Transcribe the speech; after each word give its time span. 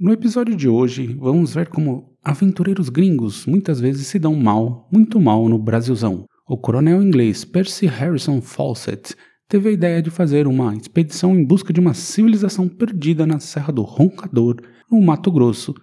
No 0.00 0.14
episódio 0.14 0.56
de 0.56 0.66
hoje, 0.66 1.14
vamos 1.20 1.52
ver 1.52 1.68
como 1.68 2.16
aventureiros 2.24 2.88
gringos 2.88 3.44
muitas 3.44 3.78
vezes 3.78 4.06
se 4.06 4.18
dão 4.18 4.34
mal, 4.34 4.88
muito 4.90 5.20
mal 5.20 5.46
no 5.46 5.58
Brasilzão. 5.58 6.24
O 6.48 6.56
coronel 6.56 7.02
inglês 7.02 7.44
Percy 7.44 7.84
Harrison 7.84 8.40
Fawcett 8.40 9.14
teve 9.46 9.68
a 9.68 9.72
ideia 9.72 10.00
de 10.00 10.08
fazer 10.08 10.46
uma 10.46 10.74
expedição 10.74 11.38
em 11.38 11.44
busca 11.44 11.70
de 11.70 11.80
uma 11.80 11.92
civilização 11.92 12.66
perdida 12.66 13.26
na 13.26 13.38
Serra 13.40 13.74
do 13.74 13.82
Roncador, 13.82 14.56
no 14.90 15.02
Mato 15.02 15.30
Grosso, 15.30 15.74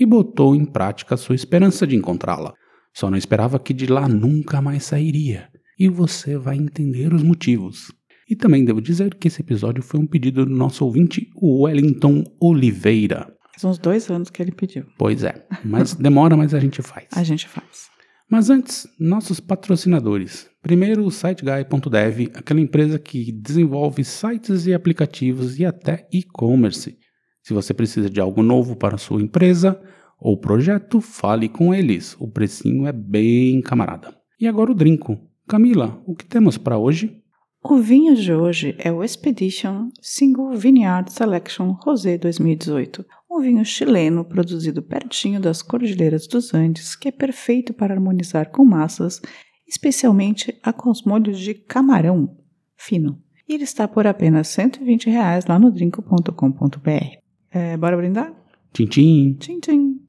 e 0.00 0.06
botou 0.06 0.56
em 0.56 0.64
prática 0.64 1.14
sua 1.14 1.34
esperança 1.34 1.86
de 1.86 1.96
encontrá-la. 1.96 2.54
Só 2.94 3.10
não 3.10 3.18
esperava 3.18 3.58
que 3.58 3.74
de 3.74 3.84
lá 3.88 4.08
nunca 4.08 4.62
mais 4.62 4.84
sairia. 4.84 5.50
E 5.78 5.86
você 5.86 6.38
vai 6.38 6.56
entender 6.56 7.12
os 7.12 7.22
motivos. 7.22 7.92
E 8.26 8.34
também 8.34 8.64
devo 8.64 8.80
dizer 8.80 9.14
que 9.16 9.28
esse 9.28 9.42
episódio 9.42 9.82
foi 9.82 10.00
um 10.00 10.06
pedido 10.06 10.46
do 10.46 10.50
nosso 10.50 10.82
ouvinte 10.82 11.28
Wellington 11.42 12.24
Oliveira. 12.40 13.35
Faz 13.56 13.64
uns 13.64 13.78
dois 13.78 14.10
anos 14.10 14.28
que 14.28 14.42
ele 14.42 14.52
pediu. 14.52 14.84
Pois 14.98 15.24
é, 15.24 15.46
mas 15.64 15.94
demora, 15.94 16.36
mas 16.36 16.52
a 16.52 16.60
gente 16.60 16.82
faz. 16.82 17.06
A 17.12 17.22
gente 17.22 17.48
faz. 17.48 17.88
Mas 18.30 18.50
antes, 18.50 18.86
nossos 19.00 19.40
patrocinadores. 19.40 20.48
Primeiro, 20.60 21.06
o 21.06 21.10
SiteGuy.dev, 21.10 22.32
aquela 22.34 22.60
empresa 22.60 22.98
que 22.98 23.32
desenvolve 23.32 24.04
sites 24.04 24.66
e 24.66 24.74
aplicativos 24.74 25.58
e 25.58 25.64
até 25.64 26.06
e-commerce. 26.12 26.98
Se 27.42 27.54
você 27.54 27.72
precisa 27.72 28.10
de 28.10 28.20
algo 28.20 28.42
novo 28.42 28.76
para 28.76 28.96
a 28.96 28.98
sua 28.98 29.22
empresa 29.22 29.80
ou 30.20 30.38
projeto, 30.38 31.00
fale 31.00 31.48
com 31.48 31.72
eles. 31.72 32.16
O 32.18 32.28
precinho 32.28 32.86
é 32.86 32.92
bem 32.92 33.62
camarada. 33.62 34.14
E 34.38 34.46
agora 34.46 34.72
o 34.72 34.74
Drinco. 34.74 35.18
Camila, 35.48 36.02
o 36.04 36.14
que 36.14 36.26
temos 36.26 36.58
para 36.58 36.76
hoje? 36.76 37.22
O 37.68 37.78
vinho 37.78 38.14
de 38.14 38.32
hoje 38.32 38.76
é 38.78 38.92
o 38.92 39.02
Expedition 39.02 39.88
Single 40.00 40.56
Vineyard 40.56 41.12
Selection 41.12 41.72
Rosé 41.82 42.18
2018, 42.18 43.04
um 43.36 43.40
vinho 43.40 43.64
chileno 43.64 44.24
produzido 44.24 44.82
pertinho 44.82 45.40
das 45.40 45.62
Cordilheiras 45.62 46.26
dos 46.26 46.54
Andes, 46.54 46.96
que 46.96 47.08
é 47.08 47.12
perfeito 47.12 47.74
para 47.74 47.94
harmonizar 47.94 48.50
com 48.50 48.64
massas, 48.64 49.20
especialmente 49.66 50.58
a 50.62 50.72
com 50.72 50.90
os 50.90 51.02
molhos 51.02 51.38
de 51.38 51.54
camarão 51.54 52.36
fino. 52.76 53.20
E 53.48 53.54
ele 53.54 53.64
está 53.64 53.86
por 53.86 54.06
apenas 54.06 54.48
120 54.48 55.10
reais 55.10 55.46
lá 55.46 55.58
no 55.58 55.70
drinco.com.br. 55.70 57.16
É, 57.50 57.76
bora 57.76 57.96
brindar? 57.96 58.32
Tchim, 58.72 58.86
tchim. 58.86 59.36
Tchim, 59.38 59.60
tchim. 59.60 60.05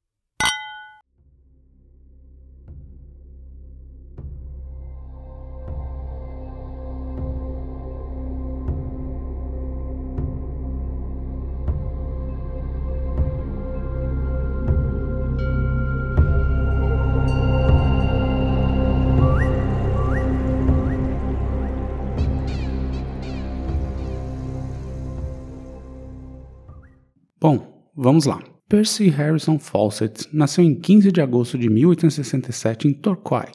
Vamos 28.07 28.23
lá. 28.23 28.41
Percy 28.69 29.09
Harrison 29.09 29.59
Fawcett 29.59 30.29
nasceu 30.31 30.63
em 30.63 30.73
15 30.79 31.11
de 31.11 31.19
agosto 31.19 31.57
de 31.57 31.69
1867 31.69 32.87
em 32.87 32.93
Torquay, 32.93 33.47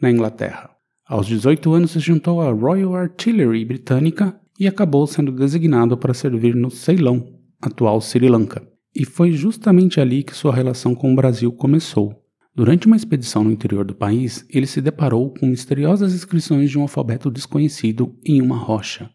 na 0.00 0.10
Inglaterra. 0.10 0.70
Aos 1.06 1.26
18 1.26 1.70
anos 1.74 1.90
se 1.90 2.00
juntou 2.00 2.40
à 2.40 2.50
Royal 2.50 2.94
Artillery 2.94 3.62
britânica 3.62 4.40
e 4.58 4.66
acabou 4.66 5.06
sendo 5.06 5.30
designado 5.30 5.98
para 5.98 6.14
servir 6.14 6.54
no 6.54 6.70
Ceilão, 6.70 7.26
atual 7.60 8.00
Sri 8.00 8.26
Lanka. 8.26 8.66
E 8.94 9.04
foi 9.04 9.32
justamente 9.32 10.00
ali 10.00 10.22
que 10.22 10.34
sua 10.34 10.54
relação 10.54 10.94
com 10.94 11.12
o 11.12 11.16
Brasil 11.16 11.52
começou. 11.52 12.24
Durante 12.54 12.86
uma 12.86 12.96
expedição 12.96 13.44
no 13.44 13.52
interior 13.52 13.84
do 13.84 13.94
país, 13.94 14.46
ele 14.48 14.66
se 14.66 14.80
deparou 14.80 15.34
com 15.34 15.44
misteriosas 15.44 16.14
inscrições 16.14 16.70
de 16.70 16.78
um 16.78 16.82
alfabeto 16.82 17.30
desconhecido 17.30 18.16
em 18.24 18.40
uma 18.40 18.56
rocha. 18.56 19.10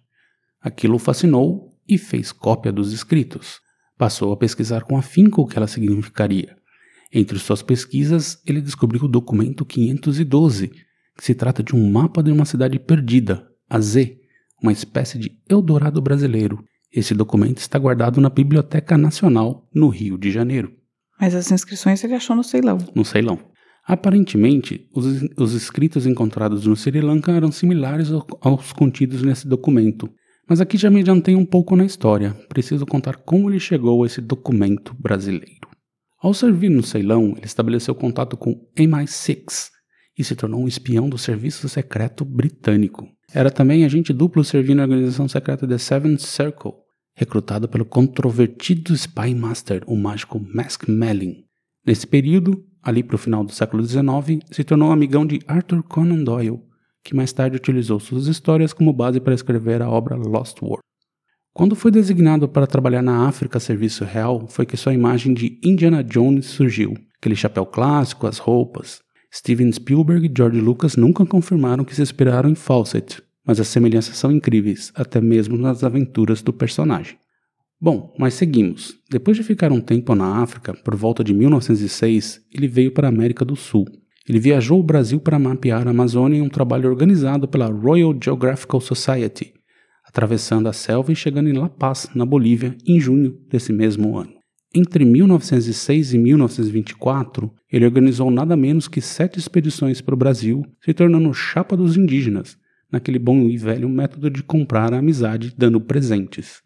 Aquilo 0.61 0.97
o 0.97 0.99
fascinou 0.99 1.71
e 1.89 1.97
fez 1.97 2.31
cópia 2.31 2.71
dos 2.71 2.93
escritos. 2.93 3.64
Passou 3.97 4.33
a 4.33 4.37
pesquisar 4.37 4.83
com 4.83 4.97
afinco 4.97 5.41
o 5.41 5.47
que 5.47 5.57
ela 5.57 5.67
significaria. 5.67 6.55
Entre 7.13 7.39
suas 7.39 7.61
pesquisas, 7.61 8.41
ele 8.45 8.59
descobriu 8.59 9.03
o 9.03 9.07
documento 9.07 9.65
512, 9.65 10.67
que 11.17 11.23
se 11.23 11.33
trata 11.33 11.63
de 11.63 11.73
um 11.75 11.89
mapa 11.89 12.21
de 12.21 12.31
uma 12.31 12.45
cidade 12.45 12.77
perdida, 12.77 13.47
a 13.69 13.79
Z, 13.79 14.17
uma 14.61 14.71
espécie 14.71 15.17
de 15.17 15.31
Eldorado 15.47 16.01
brasileiro. 16.01 16.63
Esse 16.91 17.13
documento 17.13 17.59
está 17.59 17.79
guardado 17.79 18.19
na 18.19 18.29
Biblioteca 18.29 18.97
Nacional, 18.97 19.67
no 19.73 19.87
Rio 19.87 20.17
de 20.17 20.31
Janeiro. 20.31 20.73
Mas 21.19 21.33
as 21.33 21.49
inscrições 21.51 22.03
ele 22.03 22.15
achou 22.15 22.35
no 22.35 22.43
Ceilão. 22.43 22.77
No 22.93 23.05
Ceilão. 23.05 23.39
Aparentemente, 23.87 24.89
os, 24.93 25.05
os 25.37 25.53
escritos 25.53 26.05
encontrados 26.05 26.65
no 26.65 26.75
Sri 26.75 26.99
Lanka 26.99 27.31
eram 27.31 27.51
similares 27.51 28.09
aos 28.41 28.73
contidos 28.73 29.21
nesse 29.21 29.47
documento, 29.47 30.09
mas 30.47 30.61
aqui 30.61 30.77
já 30.77 30.89
me 30.89 30.99
adiantei 30.99 31.35
um 31.35 31.45
pouco 31.45 31.75
na 31.75 31.85
história, 31.85 32.33
preciso 32.49 32.85
contar 32.85 33.17
como 33.17 33.49
ele 33.49 33.59
chegou 33.59 34.03
a 34.03 34.05
esse 34.05 34.21
documento 34.21 34.95
brasileiro. 34.99 35.67
Ao 36.21 36.33
servir 36.33 36.69
no 36.69 36.83
Ceilão, 36.83 37.33
ele 37.35 37.45
estabeleceu 37.45 37.93
contato 37.93 38.37
com 38.37 38.59
MI6 38.75 39.69
e 40.17 40.23
se 40.23 40.35
tornou 40.35 40.61
um 40.61 40.67
espião 40.67 41.09
do 41.09 41.17
serviço 41.17 41.67
secreto 41.67 42.23
britânico. 42.23 43.07
Era 43.33 43.51
também 43.51 43.83
agente 43.83 44.13
duplo 44.13 44.43
servindo 44.43 44.77
na 44.77 44.83
organização 44.83 45.27
secreta 45.27 45.67
The 45.67 45.77
Seventh 45.77 46.21
Circle, 46.21 46.73
recrutado 47.15 47.67
pelo 47.67 47.85
controvertido 47.85 48.93
Spy 48.93 49.35
Master, 49.35 49.83
o 49.87 49.95
mágico 49.95 50.39
Mask 50.39 50.87
Mellin. 50.87 51.43
Nesse 51.85 52.07
período, 52.07 52.63
ali 52.81 53.03
para 53.03 53.15
o 53.15 53.19
final 53.19 53.43
do 53.43 53.51
século 53.51 53.83
XIX, 53.83 54.43
se 54.51 54.63
tornou 54.63 54.91
amigão 54.91 55.25
de 55.25 55.39
Arthur 55.47 55.83
Conan 55.83 56.23
Doyle, 56.23 56.61
que 57.05 57.15
mais 57.15 57.31
tarde 57.31 57.55
utilizou 57.55 57.99
suas 57.99 58.25
histórias 58.25 58.73
como 58.73 58.91
base 58.91 59.19
para 59.19 59.35
escrever 59.35 59.79
a 59.79 59.87
obra 59.87 60.15
Lost 60.15 60.59
World. 60.59 60.81
Quando 61.53 61.75
foi 61.75 61.91
designado 61.91 62.49
para 62.49 62.65
trabalhar 62.65 63.03
na 63.03 63.27
África 63.27 63.59
a 63.59 63.61
serviço 63.61 64.03
real, 64.03 64.47
foi 64.47 64.65
que 64.65 64.75
sua 64.75 64.93
imagem 64.93 65.31
de 65.31 65.59
Indiana 65.63 66.03
Jones 66.03 66.47
surgiu. 66.47 66.95
Aquele 67.17 67.35
chapéu 67.35 67.63
clássico, 67.63 68.25
as 68.25 68.39
roupas. 68.39 69.01
Steven 69.31 69.71
Spielberg 69.71 70.25
e 70.25 70.33
George 70.35 70.59
Lucas 70.59 70.95
nunca 70.95 71.25
confirmaram 71.25 71.85
que 71.85 71.93
se 71.93 72.01
inspiraram 72.01 72.49
em 72.49 72.55
Fawcett, 72.55 73.21
mas 73.45 73.59
as 73.59 73.67
semelhanças 73.67 74.17
são 74.17 74.31
incríveis, 74.31 74.91
até 74.95 75.21
mesmo 75.21 75.55
nas 75.55 75.83
aventuras 75.83 76.41
do 76.41 76.51
personagem. 76.51 77.17
Bom, 77.79 78.15
mas 78.17 78.33
seguimos. 78.33 78.95
Depois 79.11 79.37
de 79.37 79.43
ficar 79.43 79.71
um 79.71 79.79
tempo 79.79 80.15
na 80.15 80.41
África, 80.41 80.73
por 80.73 80.95
volta 80.95 81.23
de 81.23 81.33
1906, 81.35 82.41
ele 82.51 82.67
veio 82.67 82.91
para 82.91 83.07
a 83.07 83.09
América 83.09 83.45
do 83.45 83.55
Sul 83.55 83.85
ele 84.27 84.39
viajou 84.39 84.79
o 84.79 84.83
Brasil 84.83 85.19
para 85.19 85.37
mapear 85.37 85.87
a 85.87 85.91
Amazônia 85.91 86.39
em 86.39 86.41
um 86.41 86.49
trabalho 86.49 86.89
organizado 86.89 87.47
pela 87.47 87.67
Royal 87.67 88.15
Geographical 88.21 88.81
Society, 88.81 89.53
atravessando 90.03 90.67
a 90.67 90.73
selva 90.73 91.11
e 91.11 91.15
chegando 91.15 91.49
em 91.49 91.53
La 91.53 91.69
Paz, 91.69 92.09
na 92.15 92.25
Bolívia, 92.25 92.75
em 92.87 92.99
junho 92.99 93.37
desse 93.49 93.71
mesmo 93.71 94.17
ano. 94.17 94.33
Entre 94.73 95.05
1906 95.05 96.13
e 96.13 96.17
1924, 96.17 97.51
ele 97.71 97.85
organizou 97.85 98.29
nada 98.31 98.57
menos 98.57 98.87
que 98.87 98.99
sete 98.99 99.39
expedições 99.39 100.01
para 100.01 100.15
o 100.15 100.17
Brasil, 100.17 100.65
se 100.83 100.93
tornando 100.93 101.33
chapa 101.33 101.77
dos 101.77 101.95
indígenas, 101.95 102.57
naquele 102.91 103.19
bom 103.19 103.47
e 103.47 103.57
velho 103.57 103.87
método 103.87 104.29
de 104.29 104.43
comprar 104.43 104.93
a 104.93 104.97
amizade 104.97 105.53
dando 105.57 105.79
presentes. 105.79 106.61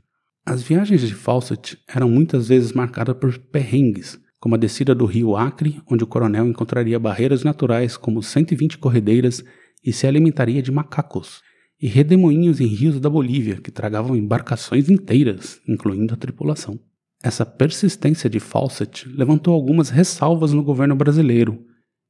As 0.46 0.64
viagens 0.64 1.02
de 1.02 1.14
Fawcett 1.14 1.78
eram 1.88 2.10
muitas 2.10 2.48
vezes 2.48 2.74
marcadas 2.74 3.16
por 3.18 3.38
perrengues, 3.38 4.20
como 4.40 4.56
a 4.56 4.58
descida 4.58 4.96
do 4.96 5.06
rio 5.06 5.36
Acre, 5.36 5.82
onde 5.90 6.04
o 6.04 6.08
coronel 6.08 6.48
encontraria 6.48 7.00
barreiras 7.00 7.44
naturais 7.44 7.98
como 7.98 8.24
120 8.24 8.78
corredeiras 8.78 9.44
e 9.84 9.92
se 9.92 10.08
alimentaria 10.08 10.62
de 10.62 10.72
macacos, 10.72 11.42
e 11.82 11.88
redemoinhos 11.88 12.60
em 12.60 12.68
rios 12.68 13.00
da 13.00 13.10
Bolívia 13.10 13.56
que 13.62 13.72
tragavam 13.72 14.16
embarcações 14.16 14.90
inteiras, 14.90 15.62
incluindo 15.68 16.14
a 16.14 16.18
tripulação. 16.18 16.80
Essa 17.22 17.46
persistência 17.46 18.30
de 18.30 18.40
Fawcett 18.40 19.08
levantou 19.10 19.54
algumas 19.54 19.90
ressalvas 19.90 20.54
no 20.54 20.64
governo 20.64 20.96
brasileiro, 20.96 21.66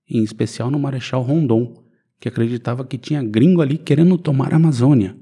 em 0.08 0.24
especial 0.24 0.70
no 0.70 0.80
Marechal 0.80 1.22
Rondon, 1.22 1.84
que 2.20 2.28
acreditava 2.28 2.86
que 2.86 2.98
tinha 2.98 3.24
gringo 3.24 3.62
ali 3.62 3.78
querendo 3.78 4.18
tomar 4.18 4.54
a 4.54 4.58
Amazônia, 4.58 5.16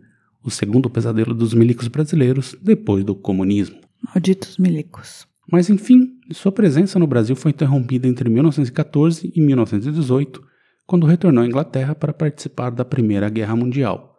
o 0.43 0.49
segundo 0.49 0.89
pesadelo 0.89 1.33
dos 1.33 1.53
milicos 1.53 1.87
brasileiros 1.87 2.55
depois 2.61 3.03
do 3.03 3.15
comunismo. 3.15 3.79
Malditos 4.13 4.57
milicos. 4.57 5.27
Mas 5.51 5.69
enfim, 5.69 6.16
Sua 6.31 6.51
presença 6.51 6.99
no 6.99 7.07
Brasil 7.07 7.35
foi 7.35 7.51
interrompida 7.51 8.07
entre 8.07 8.29
1914 8.29 9.31
e 9.33 9.41
1918, 9.41 10.43
quando 10.85 11.05
retornou 11.05 11.43
à 11.43 11.47
Inglaterra 11.47 11.95
para 11.95 12.13
participar 12.13 12.69
da 12.69 12.83
Primeira 12.83 13.29
Guerra 13.29 13.55
Mundial. 13.55 14.15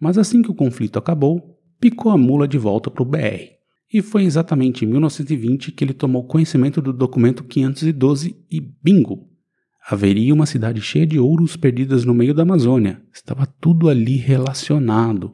Mas 0.00 0.18
assim 0.18 0.42
que 0.42 0.50
o 0.50 0.54
conflito 0.54 0.98
acabou, 0.98 1.58
picou 1.80 2.12
a 2.12 2.18
mula 2.18 2.46
de 2.46 2.58
volta 2.58 2.90
para 2.90 3.02
o 3.02 3.06
BR. 3.06 3.58
E 3.92 4.02
foi 4.02 4.24
exatamente 4.24 4.84
em 4.84 4.88
1920 4.88 5.72
que 5.72 5.82
ele 5.82 5.94
tomou 5.94 6.26
conhecimento 6.26 6.82
do 6.82 6.92
documento 6.92 7.42
512 7.44 8.36
e 8.50 8.60
bingo! 8.60 9.26
Haveria 9.88 10.34
uma 10.34 10.44
cidade 10.44 10.82
cheia 10.82 11.06
de 11.06 11.18
ouros 11.18 11.56
perdidas 11.56 12.04
no 12.04 12.12
meio 12.12 12.34
da 12.34 12.42
Amazônia. 12.42 13.02
Estava 13.10 13.46
tudo 13.46 13.88
ali 13.88 14.16
relacionado. 14.16 15.32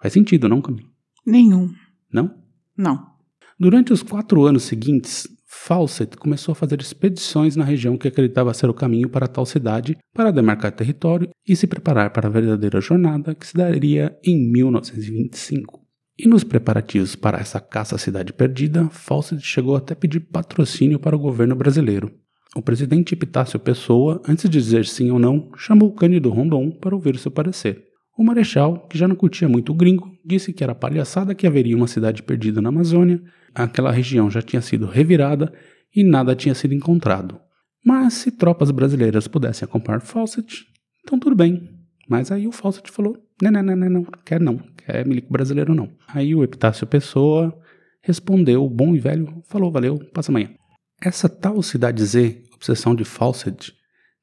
Faz 0.00 0.14
sentido, 0.14 0.48
não, 0.48 0.62
Camila? 0.62 0.88
Nenhum. 1.26 1.68
Não? 2.12 2.32
Não. 2.76 3.10
Durante 3.58 3.92
os 3.92 4.00
quatro 4.00 4.44
anos 4.44 4.62
seguintes, 4.62 5.26
Fawcett 5.52 6.16
começou 6.16 6.52
a 6.52 6.54
fazer 6.54 6.80
expedições 6.80 7.56
na 7.56 7.64
região 7.64 7.98
que 7.98 8.06
acreditava 8.06 8.54
ser 8.54 8.70
o 8.70 8.74
caminho 8.74 9.08
para 9.08 9.26
tal 9.26 9.44
cidade 9.44 9.98
para 10.14 10.30
demarcar 10.30 10.70
território 10.70 11.28
e 11.46 11.56
se 11.56 11.66
preparar 11.66 12.10
para 12.10 12.28
a 12.28 12.30
verdadeira 12.30 12.80
jornada 12.80 13.34
que 13.34 13.44
se 13.44 13.56
daria 13.56 14.16
em 14.24 14.48
1925. 14.52 15.80
E 16.16 16.28
nos 16.28 16.44
preparativos 16.44 17.16
para 17.16 17.40
essa 17.40 17.60
caça 17.60 17.96
à 17.96 17.98
cidade 17.98 18.32
perdida, 18.32 18.88
Fawcett 18.90 19.42
chegou 19.42 19.74
até 19.74 19.92
pedir 19.92 20.20
patrocínio 20.20 21.00
para 21.00 21.16
o 21.16 21.20
governo 21.20 21.56
brasileiro. 21.56 22.12
O 22.54 22.62
presidente 22.62 23.14
Epitácio 23.14 23.58
Pessoa, 23.58 24.22
antes 24.28 24.48
de 24.48 24.56
dizer 24.56 24.86
sim 24.86 25.10
ou 25.10 25.18
não, 25.18 25.50
chamou 25.56 25.92
Cândido 25.92 26.30
Rondon 26.30 26.70
para 26.70 26.94
ouvir 26.94 27.18
seu 27.18 27.30
parecer. 27.30 27.89
O 28.20 28.22
marechal, 28.22 28.86
que 28.86 28.98
já 28.98 29.08
não 29.08 29.16
curtia 29.16 29.48
muito 29.48 29.72
o 29.72 29.74
gringo, 29.74 30.14
disse 30.22 30.52
que 30.52 30.62
era 30.62 30.74
palhaçada 30.74 31.34
que 31.34 31.46
haveria 31.46 31.74
uma 31.74 31.86
cidade 31.86 32.22
perdida 32.22 32.60
na 32.60 32.68
Amazônia, 32.68 33.22
aquela 33.54 33.90
região 33.90 34.30
já 34.30 34.42
tinha 34.42 34.60
sido 34.60 34.84
revirada 34.84 35.50
e 35.96 36.04
nada 36.04 36.36
tinha 36.36 36.54
sido 36.54 36.74
encontrado. 36.74 37.40
Mas 37.82 38.12
se 38.12 38.30
tropas 38.30 38.70
brasileiras 38.70 39.26
pudessem 39.26 39.64
acompanhar 39.64 40.02
Fawcett, 40.02 40.66
então 41.02 41.18
tudo 41.18 41.34
bem. 41.34 41.66
Mas 42.10 42.30
aí 42.30 42.46
o 42.46 42.52
Fawcett 42.52 42.90
falou: 42.90 43.16
não, 43.40 43.50
não, 43.50 43.62
não, 43.62 43.74
não, 43.74 43.88
não, 43.88 44.04
quer 44.22 44.38
não, 44.38 44.58
quer 44.76 45.06
milico 45.06 45.32
brasileiro 45.32 45.74
não. 45.74 45.90
Aí 46.06 46.34
o 46.34 46.44
Epitácio 46.44 46.86
Pessoa 46.86 47.58
respondeu, 48.02 48.68
bom 48.68 48.94
e 48.94 48.98
velho, 48.98 49.42
falou: 49.48 49.72
valeu, 49.72 49.98
passa 50.12 50.30
amanhã. 50.30 50.50
Essa 51.00 51.26
tal 51.26 51.62
cidade 51.62 52.04
Z, 52.04 52.42
obsessão 52.54 52.94
de 52.94 53.02
Fawcett, 53.02 53.72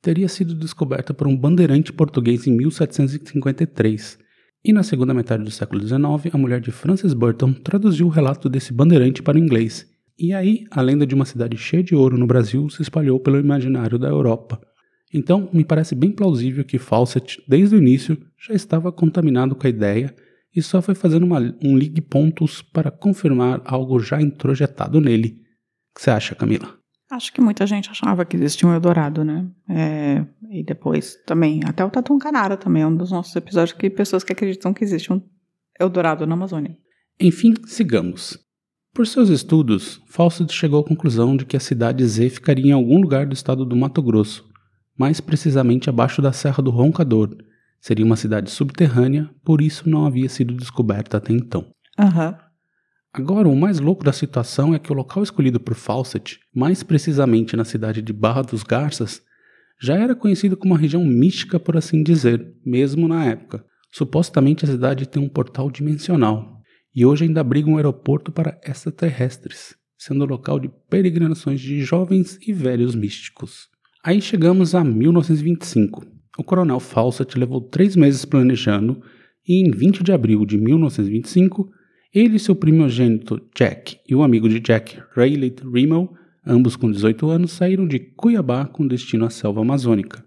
teria 0.07 0.29
sido 0.29 0.55
descoberta 0.55 1.13
por 1.13 1.27
um 1.27 1.35
bandeirante 1.35 1.91
português 1.91 2.47
em 2.47 2.53
1753. 2.53 4.17
E 4.63 4.71
na 4.71 4.81
segunda 4.81 5.13
metade 5.13 5.43
do 5.43 5.51
século 5.51 5.81
XIX, 5.81 6.33
a 6.33 6.37
mulher 6.37 6.61
de 6.61 6.71
Francis 6.71 7.13
Burton 7.13 7.51
traduziu 7.51 8.07
o 8.07 8.09
relato 8.09 8.47
desse 8.47 8.71
bandeirante 8.71 9.21
para 9.21 9.35
o 9.35 9.37
inglês. 9.37 9.85
E 10.17 10.33
aí, 10.33 10.63
a 10.71 10.81
lenda 10.81 11.05
de 11.05 11.13
uma 11.13 11.25
cidade 11.25 11.57
cheia 11.57 11.83
de 11.83 11.93
ouro 11.93 12.17
no 12.17 12.25
Brasil 12.25 12.69
se 12.69 12.81
espalhou 12.81 13.19
pelo 13.19 13.37
imaginário 13.37 13.99
da 13.99 14.07
Europa. 14.07 14.61
Então, 15.13 15.49
me 15.51 15.65
parece 15.65 15.93
bem 15.93 16.13
plausível 16.13 16.63
que 16.63 16.79
Fawcett, 16.79 17.43
desde 17.45 17.75
o 17.75 17.77
início, 17.77 18.17
já 18.47 18.53
estava 18.53 18.93
contaminado 18.93 19.57
com 19.57 19.67
a 19.67 19.69
ideia 19.69 20.15
e 20.55 20.61
só 20.61 20.81
foi 20.81 20.95
fazendo 20.95 21.25
uma, 21.25 21.39
um 21.61 21.77
ligue 21.77 21.99
pontos 21.99 22.61
para 22.61 22.89
confirmar 22.89 23.61
algo 23.65 23.99
já 23.99 24.21
introjetado 24.21 25.01
nele. 25.01 25.41
O 25.91 25.95
que 25.95 26.01
você 26.01 26.11
acha, 26.11 26.33
Camila? 26.33 26.76
Acho 27.09 27.31
que 27.31 27.39
muita 27.39 27.65
gente 27.65 27.89
achava 27.89 28.25
que 28.25 28.35
existia 28.35 28.67
um 28.67 28.73
Eldorado, 28.73 29.23
né? 29.23 29.47
É, 29.69 30.25
e 30.51 30.63
depois 30.63 31.15
também, 31.25 31.61
até 31.65 31.83
o 31.83 31.89
Tatum 31.89 32.17
Canara 32.17 32.57
também 32.57 32.83
é 32.83 32.87
um 32.87 32.95
dos 32.95 33.11
nossos 33.11 33.33
episódios 33.35 33.77
que 33.77 33.89
pessoas 33.89 34.23
que 34.23 34.33
acreditam 34.33 34.73
que 34.73 34.83
existe 34.83 35.13
um 35.13 35.21
Eldorado 35.79 36.27
na 36.27 36.33
Amazônia. 36.33 36.77
Enfim, 37.19 37.53
sigamos. 37.65 38.37
Por 38.93 39.07
seus 39.07 39.29
estudos, 39.29 40.01
Fawcett 40.07 40.51
chegou 40.51 40.81
à 40.81 40.83
conclusão 40.83 41.37
de 41.37 41.45
que 41.45 41.55
a 41.55 41.59
cidade 41.59 42.05
Z 42.05 42.29
ficaria 42.29 42.67
em 42.67 42.71
algum 42.71 42.99
lugar 42.99 43.25
do 43.25 43.33
estado 43.33 43.63
do 43.63 43.75
Mato 43.75 44.01
Grosso, 44.01 44.43
mais 44.97 45.21
precisamente 45.21 45.89
abaixo 45.89 46.21
da 46.21 46.33
Serra 46.33 46.61
do 46.63 46.71
Roncador. 46.71 47.37
Seria 47.79 48.05
uma 48.05 48.15
cidade 48.15 48.49
subterrânea, 48.49 49.29
por 49.45 49.61
isso 49.61 49.87
não 49.87 50.05
havia 50.05 50.27
sido 50.27 50.55
descoberta 50.55 51.17
até 51.17 51.31
então. 51.31 51.67
Aham. 51.97 52.29
Uhum. 52.29 52.46
Agora, 53.13 53.47
o 53.47 53.55
mais 53.55 53.79
louco 53.79 54.03
da 54.03 54.13
situação 54.13 54.73
é 54.73 54.79
que 54.79 54.91
o 54.91 54.95
local 54.95 55.23
escolhido 55.23 55.59
por 55.59 55.75
Fawcett, 55.75 56.39
mais 56.53 56.83
precisamente 56.83 57.55
na 57.55 57.65
cidade 57.65 58.01
de 58.01 58.13
Barra 58.13 58.41
dos 58.41 58.63
Garças, 58.63 59.21
já 59.81 59.95
era 59.95 60.15
conhecido 60.15 60.57
como 60.57 60.73
uma 60.73 60.79
região 60.79 61.03
mística, 61.03 61.59
por 61.59 61.77
assim 61.77 62.03
dizer, 62.03 62.53
mesmo 62.65 63.07
na 63.07 63.25
época. 63.25 63.63
Supostamente 63.91 64.65
a 64.65 64.67
cidade 64.67 65.07
tem 65.07 65.21
um 65.21 65.29
portal 65.29 65.71
dimensional 65.71 66.61
e 66.95 67.05
hoje 67.05 67.25
ainda 67.25 67.41
abriga 67.41 67.69
um 67.69 67.77
aeroporto 67.77 68.31
para 68.31 68.59
extraterrestres, 68.65 69.75
sendo 69.97 70.25
local 70.25 70.59
de 70.59 70.69
peregrinações 70.89 71.61
de 71.61 71.79
jovens 71.81 72.39
e 72.45 72.51
velhos 72.51 72.95
místicos. 72.95 73.67
Aí 74.03 74.21
chegamos 74.21 74.73
a 74.73 74.83
1925. 74.83 76.05
O 76.37 76.43
coronel 76.43 76.79
Fawcett 76.79 77.37
levou 77.37 77.61
três 77.61 77.95
meses 77.95 78.25
planejando 78.25 79.01
e 79.47 79.61
em 79.61 79.71
20 79.71 80.03
de 80.03 80.11
abril 80.11 80.45
de 80.45 80.57
1925 80.57 81.69
ele 82.17 82.37
e 82.37 82.39
seu 82.39 82.55
primogênito 82.55 83.39
Jack 83.55 83.99
e 84.09 84.15
o 84.15 84.23
amigo 84.23 84.49
de 84.49 84.59
Jack, 84.59 84.99
Rayleigh 85.15 85.55
Rimmel, 85.71 86.11
ambos 86.43 86.75
com 86.75 86.89
18 86.89 87.29
anos, 87.29 87.51
saíram 87.51 87.87
de 87.87 87.99
Cuiabá 87.99 88.65
com 88.65 88.87
destino 88.87 89.25
à 89.25 89.29
selva 89.29 89.61
amazônica. 89.61 90.25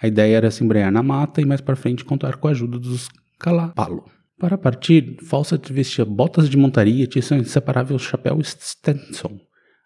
A 0.00 0.08
ideia 0.08 0.36
era 0.36 0.50
se 0.50 0.64
embrear 0.64 0.90
na 0.90 1.00
mata 1.00 1.40
e 1.40 1.44
mais 1.44 1.60
para 1.60 1.76
frente 1.76 2.04
contar 2.04 2.38
com 2.38 2.48
a 2.48 2.50
ajuda 2.50 2.76
dos 2.76 3.08
Calapalo. 3.38 4.04
Para 4.36 4.58
partir, 4.58 5.16
Fawcett 5.22 5.72
vestia 5.72 6.04
botas 6.04 6.50
de 6.50 6.56
montaria 6.56 7.08
e 7.14 7.22
seu 7.22 7.36
inseparável 7.36 7.96
chapéu 8.00 8.42
Stetson, 8.42 9.38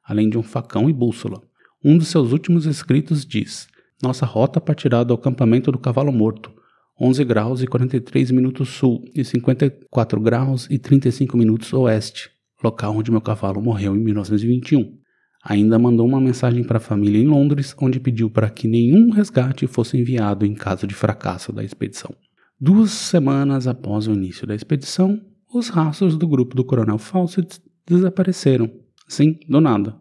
além 0.03 0.31
de 0.31 0.39
um 0.39 0.43
facão 0.43 0.89
e 0.89 0.93
bússola. 0.95 1.43
Um 1.85 1.99
dos 1.99 2.09
seus 2.09 2.33
últimos 2.33 2.65
escritos 2.65 3.27
diz: 3.27 3.69
Nossa 4.03 4.25
rota 4.25 4.59
partirá 4.59 5.05
do 5.05 5.13
acampamento 5.13 5.71
do 5.71 5.79
Cavalo 5.79 6.11
Morto, 6.11 6.51
11 6.99 7.25
graus 7.25 7.63
e 7.63 7.67
43 7.67 8.31
minutos 8.31 8.71
sul 8.71 9.05
e 9.15 9.23
54 9.23 10.19
graus 10.19 10.67
e 10.71 10.79
35 10.79 11.37
minutos 11.37 11.73
oeste, 11.75 12.31
local 12.65 12.97
onde 12.97 13.11
meu 13.11 13.21
cavalo 13.21 13.61
morreu 13.61 13.95
em 13.95 13.99
1921. 13.99 14.97
Ainda 15.45 15.79
mandou 15.79 16.07
uma 16.07 16.21
mensagem 16.21 16.65
para 16.65 16.79
a 16.79 16.81
família 16.81 17.21
em 17.21 17.29
Londres, 17.29 17.75
onde 17.81 18.01
pediu 18.01 18.31
para 18.31 18.49
que 18.49 18.67
nenhum 18.67 19.11
resgate 19.11 19.67
fosse 19.67 19.99
enviado 19.99 20.47
em 20.47 20.55
caso 20.55 20.87
de 20.87 20.95
fracasso 20.95 21.53
da 21.53 21.63
expedição. 21.63 22.15
Duas 22.59 22.91
semanas 22.91 23.67
após 23.67 24.09
o 24.09 24.13
início 24.13 24.47
da 24.47 24.55
expedição, 24.55 25.21
os 25.53 25.69
rastros 25.69 26.17
do 26.17 26.27
grupo 26.27 26.57
do 26.57 26.65
Coronel 26.65 26.99
Fawcett 26.99 27.61
desapareceram. 27.87 28.71
Sim, 29.07 29.39
do 29.47 29.61
nada. 29.61 29.95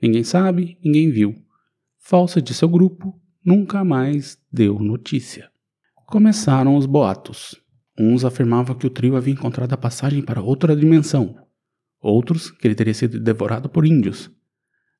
Ninguém 0.00 0.22
sabe, 0.22 0.76
ninguém 0.84 1.10
viu. 1.10 1.34
Fawcett 1.98 2.52
e 2.52 2.54
seu 2.54 2.68
grupo 2.68 3.18
nunca 3.44 3.82
mais 3.82 4.38
deu 4.52 4.78
notícia. 4.78 5.51
Começaram 6.12 6.76
os 6.76 6.84
boatos. 6.84 7.58
Uns 7.98 8.22
afirmavam 8.22 8.76
que 8.76 8.86
o 8.86 8.90
trio 8.90 9.16
havia 9.16 9.32
encontrado 9.32 9.72
a 9.72 9.78
passagem 9.78 10.20
para 10.20 10.42
outra 10.42 10.76
dimensão, 10.76 11.34
outros 12.02 12.50
que 12.50 12.68
ele 12.68 12.74
teria 12.74 12.92
sido 12.92 13.18
devorado 13.18 13.66
por 13.66 13.86
índios. 13.86 14.30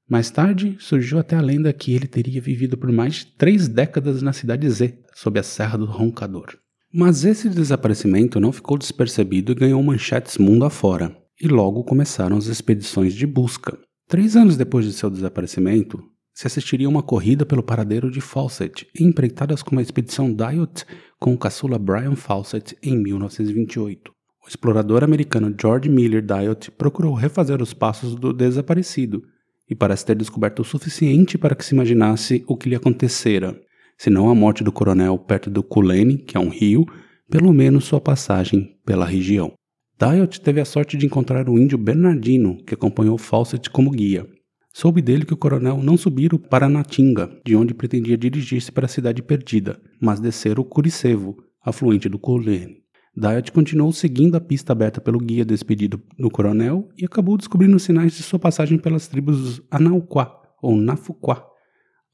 Mais 0.09 0.31
tarde, 0.31 0.75
surgiu 0.79 1.19
até 1.19 1.37
a 1.37 1.43
lenda 1.43 1.71
que 1.71 1.93
ele 1.93 2.07
teria 2.07 2.41
vivido 2.41 2.79
por 2.79 2.91
mais 2.91 3.17
de 3.17 3.27
três 3.27 3.69
décadas 3.69 4.23
na 4.23 4.33
cidade 4.33 4.67
Z, 4.71 5.01
sob 5.13 5.39
a 5.39 5.43
Serra 5.43 5.77
do 5.77 5.85
Roncador. 5.85 6.57
Mas 6.91 7.27
esse 7.27 7.51
desaparecimento 7.51 8.41
não 8.41 8.51
ficou 8.51 8.79
despercebido 8.79 9.53
e 9.53 9.57
ganhou 9.57 9.83
manchetes 9.83 10.39
mundo 10.39 10.65
afora, 10.65 11.15
e 11.39 11.47
logo 11.47 11.85
começaram 11.85 12.39
as 12.39 12.47
expedições 12.47 13.13
de 13.13 13.27
busca. 13.27 13.79
Três 14.09 14.35
anos 14.35 14.57
depois 14.57 14.87
de 14.87 14.95
seu 14.95 15.11
desaparecimento, 15.11 16.03
se 16.35 16.47
assistiria 16.47 16.89
uma 16.89 17.03
corrida 17.03 17.45
pelo 17.45 17.63
paradeiro 17.63 18.11
de 18.11 18.21
Fawcett, 18.21 18.89
empreitadas 18.99 19.63
como 19.63 19.79
a 19.79 19.83
expedição 19.83 20.33
Diot 20.33 20.85
com 21.19 21.35
o 21.35 21.39
caçula 21.39 21.79
Brian 21.79 22.17
Fawcett 22.17 22.77
em 22.83 22.97
1928. 22.97 24.11
O 24.45 24.49
explorador 24.49 25.05
americano 25.05 25.55
George 25.59 25.89
Miller 25.89 26.25
Diot 26.25 26.71
procurou 26.73 27.15
refazer 27.15 27.63
os 27.63 27.73
passos 27.73 28.17
do 28.17 28.33
desaparecido 28.33 29.23
e 29.71 29.75
parece 29.75 30.05
ter 30.05 30.17
descoberto 30.17 30.61
o 30.61 30.65
suficiente 30.65 31.39
para 31.39 31.55
que 31.55 31.65
se 31.65 31.75
imaginasse 31.75 32.45
o 32.49 32.57
que 32.57 32.69
lhe 32.69 32.75
acontecera, 32.75 33.59
se 33.97 34.11
não 34.11 34.29
a 34.29 34.35
morte 34.35 34.65
do 34.65 34.73
coronel 34.73 35.19
perto 35.19 35.49
do 35.49 35.63
Culene, 35.63 36.19
que 36.19 36.37
é 36.37 36.41
um 36.41 36.49
rio, 36.49 36.85
pelo 37.31 37.53
menos 37.53 37.85
sua 37.85 38.01
passagem 38.01 38.77
pela 38.85 39.07
região. 39.07 39.53
Diot 39.99 40.41
teve 40.41 40.61
a 40.61 40.65
sorte 40.65 40.97
de 40.97 41.07
encontrar 41.07 41.49
o 41.49 41.57
índio 41.57 41.79
Bernardino, 41.79 42.57
que 42.65 42.75
acompanhou 42.75 43.17
Fawcett 43.17 43.71
como 43.71 43.91
guia, 43.91 44.27
Soube 44.75 45.03
dele 45.03 45.27
que 45.27 45.35
o 45.35 45.37
coronel 45.37 45.83
não 45.83 45.99
subira 45.99 46.35
o 46.35 46.39
Paranatinga, 46.39 47.31
de 47.45 47.55
onde 47.55 47.75
pretendia 47.75 48.17
dirigir-se 48.17 48.73
para 48.73 48.87
a 48.87 48.89
cidade 48.89 49.23
perdida, 49.23 49.79
mas 50.01 50.19
descer 50.19 50.59
o 50.59 50.65
Curicevo, 50.65 51.37
afluente 51.63 52.09
do 52.09 52.19
Colene. 52.19 52.83
Diet 53.15 53.53
continuou 53.53 53.93
seguindo 53.93 54.37
a 54.37 54.41
pista 54.41 54.73
aberta 54.73 54.99
pelo 54.99 55.19
guia 55.19 55.45
despedido 55.45 56.01
do 56.19 56.31
coronel 56.31 56.89
e 56.97 57.05
acabou 57.05 57.37
descobrindo 57.37 57.79
sinais 57.79 58.15
de 58.15 58.23
sua 58.23 58.39
passagem 58.39 58.79
pelas 58.79 59.07
tribos 59.07 59.61
Anauquá, 59.71 60.35
ou 60.63 60.75
Nafuquá. 60.75 61.45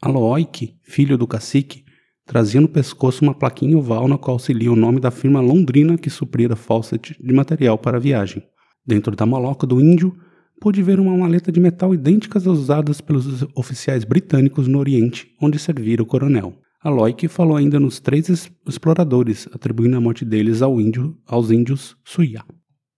Aloike, 0.02 0.76
filho 0.82 1.16
do 1.16 1.28
cacique, 1.28 1.84
trazia 2.26 2.60
no 2.60 2.68
pescoço 2.68 3.22
uma 3.22 3.34
plaquinha 3.34 3.78
oval 3.78 4.08
na 4.08 4.18
qual 4.18 4.40
se 4.40 4.52
lia 4.52 4.72
o 4.72 4.76
nome 4.76 4.98
da 4.98 5.12
firma 5.12 5.40
londrina 5.40 5.96
que 5.96 6.10
supria 6.10 6.56
Fawcett 6.56 7.16
de 7.20 7.32
material 7.32 7.78
para 7.78 7.98
a 7.98 8.00
viagem. 8.00 8.42
Dentro 8.84 9.14
da 9.14 9.24
maloca 9.24 9.64
do 9.64 9.80
índio, 9.80 10.16
pôde 10.60 10.82
ver 10.82 10.98
uma 11.00 11.16
maleta 11.16 11.50
de 11.52 11.60
metal 11.60 11.94
idênticas 11.94 12.46
às 12.46 12.58
usadas 12.58 13.00
pelos 13.00 13.42
oficiais 13.54 14.04
britânicos 14.04 14.66
no 14.68 14.78
Oriente, 14.78 15.28
onde 15.40 15.58
servira 15.58 16.02
o 16.02 16.06
coronel. 16.06 16.54
Aloy 16.82 17.14
falou 17.28 17.56
ainda 17.56 17.80
nos 17.80 17.98
três 17.98 18.50
exploradores, 18.66 19.48
atribuindo 19.52 19.96
a 19.96 20.00
morte 20.00 20.24
deles 20.24 20.62
ao 20.62 20.80
índio, 20.80 21.16
aos 21.26 21.50
índios 21.50 21.96
Suya. 22.04 22.44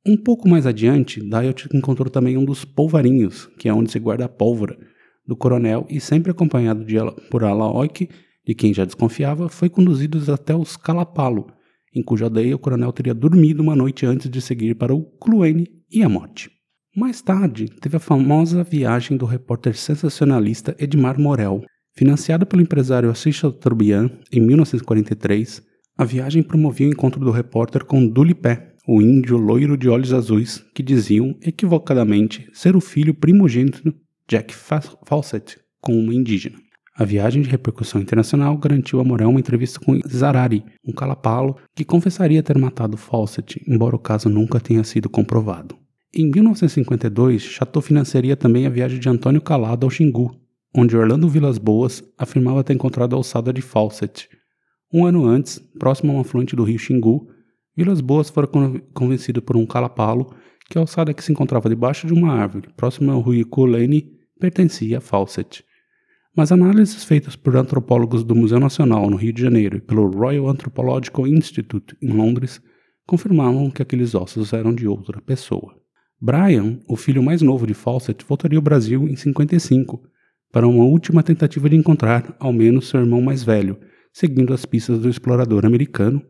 Um 0.07 0.17
pouco 0.17 0.49
mais 0.49 0.67
adiante, 0.67 1.21
Dayot 1.21 1.69
encontrou 1.75 2.11
também 2.11 2.37
um 2.37 2.45
dos 2.45 2.65
polvarinhos, 2.65 3.49
que 3.59 3.69
é 3.69 3.73
onde 3.73 3.91
se 3.91 3.99
guarda 3.99 4.25
a 4.25 4.29
pólvora, 4.29 4.79
do 5.27 5.37
coronel 5.37 5.87
e 5.89 6.01
sempre 6.01 6.31
acompanhado 6.31 6.85
de, 6.85 6.97
por 7.31 7.45
Alaoik, 7.45 8.09
de 8.47 8.55
quem 8.55 8.75
já 8.75 8.85
desconfiava, 8.85 9.49
foi 9.49 9.69
conduzido 9.69 10.21
até 10.33 10.55
os 10.55 10.77
Calapalo, 10.77 11.47
em 11.95 12.03
cuja 12.03 12.27
aldeia 12.27 12.57
o 12.57 12.59
coronel 12.59 12.93
teria 12.93 13.15
dormido 13.15 13.63
uma 13.63 13.77
noite 13.77 14.07
antes 14.07 14.31
de 14.31 14.41
seguir 14.41 14.75
para 14.75 14.95
o 14.95 15.03
Cluene 15.03 15.67
e 15.91 16.03
a 16.03 16.09
morte. 16.09 16.60
Mais 16.97 17.23
tarde, 17.23 17.67
teve 17.81 17.97
a 17.97 18.01
famosa 18.01 18.65
viagem 18.65 19.17
do 19.17 19.25
repórter 19.25 19.77
sensacionalista 19.77 20.75
Edmar 20.77 21.21
Morel. 21.21 21.63
Financiada 21.95 22.45
pelo 22.45 22.63
empresário 22.63 23.09
Assis 23.09 23.37
Chateaubriand 23.37 24.11
em 24.33 24.41
1943, 24.41 25.63
a 25.97 26.05
viagem 26.05 26.43
promovia 26.43 26.89
o 26.89 26.91
encontro 26.91 27.21
do 27.21 27.31
repórter 27.31 27.85
com 27.85 28.05
Dulipé, 28.09 28.75
o 28.89 29.01
índio 29.01 29.37
loiro 29.37 29.77
de 29.77 29.89
olhos 29.89 30.13
azuis, 30.13 30.65
que 30.75 30.83
diziam, 30.83 31.37
equivocadamente, 31.43 32.51
ser 32.53 32.75
o 32.75 32.81
filho 32.81 33.15
primogênito 33.15 33.95
Jack 34.29 34.53
Fawcett 34.53 35.61
com 35.81 35.97
uma 35.97 36.13
indígena. 36.13 36.59
A 36.97 37.05
viagem 37.05 37.41
de 37.41 37.49
repercussão 37.49 38.01
internacional 38.01 38.59
garantiu 38.59 38.99
a 38.99 39.05
Morel 39.05 39.31
uma 39.31 39.39
entrevista 39.39 39.79
com 39.79 39.97
Zarari, 40.09 40.65
um 40.85 40.93
calapalo, 40.93 41.57
que 41.73 41.85
confessaria 41.85 42.43
ter 42.43 42.59
matado 42.59 42.97
Fawcett, 42.97 43.63
embora 43.69 43.95
o 43.95 44.01
caso 44.01 44.29
nunca 44.29 44.59
tenha 44.59 44.83
sido 44.83 45.09
comprovado. 45.09 45.79
Em 46.13 46.29
1952, 46.29 47.41
Chateau 47.41 47.81
financiaria 47.81 48.37
também 48.37 48.67
a 48.67 48.71
viagem 48.71 48.99
de 48.99 49.09
Antônio 49.09 49.41
Calado 49.41 49.87
ao 49.87 49.91
Xingu, 49.91 50.35
onde 50.75 50.97
Orlando 50.97 51.29
Vilas 51.29 51.57
Boas 51.57 52.03
afirmava 52.19 52.65
ter 52.65 52.73
encontrado 52.73 53.15
a 53.15 53.17
alçada 53.17 53.53
de 53.53 53.63
Fawcett. 53.63 54.29
Um 54.93 55.07
ano 55.07 55.25
antes, 55.25 55.61
próximo 55.79 56.11
a 56.11 56.17
um 56.17 56.21
afluente 56.21 56.57
do 56.57 56.65
rio 56.65 56.81
Xingu, 56.81 57.29
Vilas 57.77 58.01
Boas 58.01 58.29
fora 58.29 58.49
convencido 58.93 59.41
por 59.41 59.57
um 59.57 59.65
calapalo 59.65 60.35
que 60.69 60.77
a 60.77 60.81
alçada 60.81 61.15
que 61.15 61.23
se 61.23 61.31
encontrava 61.31 61.69
debaixo 61.69 62.09
de 62.09 62.13
uma 62.13 62.33
árvore, 62.33 62.71
próxima 62.77 63.13
ao 63.13 63.23
rio 63.23 63.47
Colene, 63.47 64.11
pertencia 64.41 64.99
a 64.99 65.01
Fawcett. 65.01 65.65
Mas 66.37 66.51
análises 66.51 67.05
feitas 67.05 67.37
por 67.37 67.57
antropólogos 67.57 68.25
do 68.25 68.35
Museu 68.35 68.59
Nacional 68.59 69.09
no 69.09 69.17
Rio 69.17 69.33
de 69.33 69.43
Janeiro 69.43 69.77
e 69.77 69.81
pelo 69.81 70.11
Royal 70.11 70.49
Anthropological 70.49 71.25
Institute 71.29 71.97
em 72.03 72.11
Londres 72.11 72.61
confirmavam 73.07 73.71
que 73.71 73.81
aqueles 73.81 74.17
ossos 74.17 74.53
eram 74.53 74.75
de 74.75 74.89
outra 74.89 75.21
pessoa. 75.21 75.79
Brian, 76.21 76.79
o 76.87 76.97
filho 76.97 77.23
mais 77.23 77.41
novo 77.41 77.67
de 77.67 77.73
Fawcett, 77.73 78.23
voltaria 78.27 78.59
ao 78.59 78.63
Brasil 78.63 79.09
em 79.09 79.17
55 79.17 80.03
para 80.53 80.69
uma 80.69 80.85
última 80.85 81.23
tentativa 81.23 81.71
de 81.71 81.77
encontrar 81.77 82.37
ao 82.39 82.53
menos 82.53 82.89
seu 82.89 83.01
irmão 83.01 83.23
mais 83.23 83.43
velho, 83.43 83.81
seguindo 84.13 84.53
as 84.53 84.67
pistas 84.67 84.99
do 84.99 85.09
explorador 85.09 85.65
americano, 85.65 86.23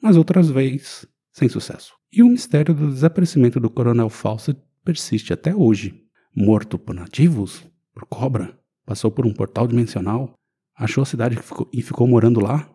mas 0.00 0.16
outras 0.16 0.48
vezes 0.48 1.06
sem 1.30 1.46
sucesso. 1.48 1.92
E 2.10 2.22
o 2.22 2.28
mistério 2.28 2.74
do 2.74 2.88
desaparecimento 2.88 3.60
do 3.60 3.68
coronel 3.68 4.08
Fawcett 4.08 4.58
persiste 4.82 5.32
até 5.32 5.54
hoje. 5.54 6.02
Morto 6.34 6.78
por 6.78 6.94
nativos? 6.94 7.66
Por 7.92 8.06
cobra? 8.06 8.58
Passou 8.86 9.10
por 9.10 9.26
um 9.26 9.34
portal 9.34 9.66
dimensional? 9.66 10.32
Achou 10.74 11.02
a 11.02 11.06
cidade 11.06 11.36
ficou, 11.36 11.68
e 11.72 11.82
ficou 11.82 12.08
morando 12.08 12.40
lá? 12.40 12.70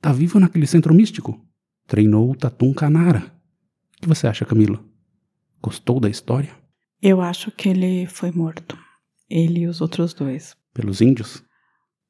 Tá 0.00 0.12
vivo 0.12 0.38
naquele 0.38 0.66
centro 0.66 0.92
místico? 0.92 1.40
Treinou 1.86 2.30
o 2.30 2.36
Tatum 2.36 2.74
Canara. 2.74 3.32
O 3.96 4.02
que 4.02 4.08
você 4.08 4.26
acha, 4.26 4.44
Camila? 4.44 4.91
Gostou 5.62 6.00
da 6.00 6.08
história? 6.10 6.50
Eu 7.00 7.20
acho 7.20 7.50
que 7.52 7.68
ele 7.68 8.06
foi 8.06 8.30
morto. 8.30 8.76
Ele 9.30 9.60
e 9.60 9.66
os 9.66 9.80
outros 9.80 10.12
dois. 10.12 10.56
Pelos 10.74 11.00
índios? 11.00 11.42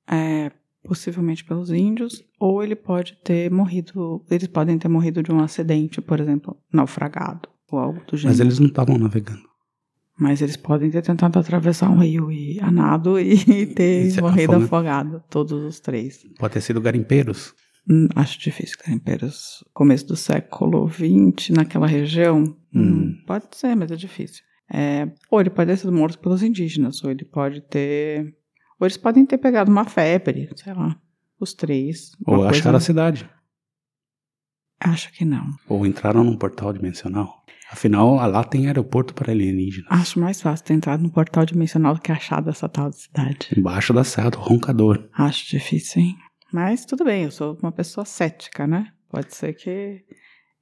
É, 0.09 0.51
possivelmente 0.83 1.45
pelos 1.45 1.71
índios, 1.71 2.25
ou 2.39 2.63
ele 2.63 2.75
pode 2.75 3.17
ter 3.23 3.51
morrido. 3.51 4.25
Eles 4.31 4.49
podem 4.49 4.79
ter 4.79 4.89
morrido 4.89 5.23
de 5.23 5.31
um 5.31 5.41
acidente, 5.41 6.01
por 6.01 6.19
exemplo, 6.21 6.57
naufragado 6.73 7.49
ou 7.71 7.79
algo 7.79 8.01
do 8.07 8.17
gênero. 8.17 8.29
Mas 8.31 8.41
eles 8.41 8.59
não 8.59 8.67
estavam 8.67 8.99
navegando. 8.99 9.43
Mas 10.19 10.43
eles 10.43 10.57
podem 10.57 10.91
ter 10.91 11.03
tentado 11.03 11.39
atravessar 11.39 11.91
um 11.91 11.99
rio 11.99 12.31
e 12.31 12.61
a 12.61 12.71
nado 12.71 13.19
e 13.19 13.67
ter 13.67 14.17
é 14.17 14.21
morrido 14.21 14.57
afogado. 14.57 14.65
afogado, 14.65 15.25
todos 15.31 15.53
os 15.53 15.81
três. 15.81 16.25
Pode 16.39 16.55
ter 16.55 16.61
sido 16.61 16.81
garimpeiros. 16.81 17.55
Hum, 17.89 18.09
acho 18.15 18.39
difícil 18.39 18.77
garimpeiros. 18.85 19.65
Começo 19.75 20.07
do 20.07 20.17
século 20.17 20.89
XX, 20.89 21.51
naquela 21.51 21.87
região. 21.87 22.57
hum, 22.75 23.17
pode 23.27 23.47
ser, 23.53 23.75
mas 23.75 23.91
é 23.91 23.97
difícil. 23.97 24.43
É, 24.73 25.11
ou 25.31 25.41
ele 25.41 25.51
pode 25.51 25.71
ter 25.71 25.77
sido 25.77 25.93
morto 25.93 26.19
pelos 26.19 26.43
indígenas, 26.43 27.03
ou 27.05 27.11
ele 27.11 27.25
pode 27.25 27.61
ter. 27.63 28.35
Ou 28.81 28.87
eles 28.87 28.97
podem 28.97 29.27
ter 29.27 29.39
pegado 29.39 29.71
uma 29.71 29.85
febre, 29.85 30.49
sei 30.57 30.73
lá. 30.73 30.97
Os 31.39 31.53
três. 31.53 32.13
Ou 32.27 32.45
acharam 32.45 32.79
a 32.79 32.81
cidade. 32.81 33.29
Acho 34.81 35.13
que 35.13 35.25
não. 35.25 35.47
Ou 35.69 35.87
entraram 35.87 36.25
num 36.25 36.37
portal 36.37 36.73
dimensional. 36.73 37.43
Afinal, 37.71 38.17
lá 38.17 38.45
tem 38.45 38.67
aeroporto 38.67 39.15
para 39.15 39.33
alienígenas. 39.33 39.91
Acho 39.91 40.21
mais 40.21 40.41
fácil 40.43 40.65
ter 40.67 40.75
entrado 40.75 41.03
no 41.03 41.11
portal 41.11 41.47
dimensional 41.47 41.95
do 41.95 42.01
que 42.01 42.13
achado 42.13 42.51
essa 42.51 42.69
tal 42.69 42.91
de 42.91 42.97
cidade. 42.97 43.49
Embaixo 43.57 43.93
da 43.93 44.05
serra 44.05 44.31
do 44.31 44.39
roncador. 44.39 45.09
Acho 45.15 45.49
difícil, 45.49 46.03
hein? 46.03 46.17
Mas 46.53 46.85
tudo 46.85 47.05
bem, 47.05 47.25
eu 47.25 47.31
sou 47.31 47.59
uma 47.63 47.73
pessoa 47.73 48.05
cética, 48.05 48.67
né? 48.67 48.89
Pode 49.11 49.35
ser 49.35 49.55
que 49.55 50.03